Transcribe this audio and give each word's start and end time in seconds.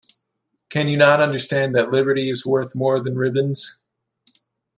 Can 0.69 0.87
you 0.87 0.97
not 0.97 1.19
understand 1.21 1.75
that 1.75 1.91
liberty 1.91 2.27
is 2.31 2.43
worth 2.43 2.73
more 2.73 2.99
than 2.99 3.19
ribbons? 3.19 3.83